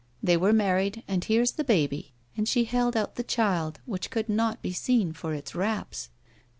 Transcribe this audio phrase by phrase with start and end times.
[0.23, 4.29] They were married and here's the baby," and she held out the child which could
[4.29, 6.09] not be seen for its wraps.